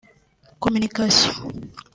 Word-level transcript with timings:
communication 0.63 1.29